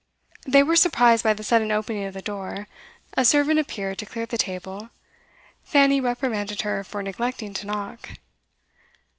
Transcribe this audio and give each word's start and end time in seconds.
They 0.47 0.63
were 0.63 0.75
surprised 0.75 1.23
by 1.23 1.35
the 1.35 1.43
sudden 1.43 1.71
opening 1.71 2.05
of 2.05 2.15
the 2.15 2.23
door; 2.23 2.67
a 3.15 3.23
servant 3.23 3.59
appeared 3.59 3.99
to 3.99 4.05
clear 4.07 4.25
the 4.25 4.35
table. 4.35 4.89
Fanny 5.61 6.01
reprimanded 6.01 6.61
her 6.63 6.83
for 6.83 7.03
neglecting 7.03 7.53
to 7.53 7.67
knock. 7.67 8.09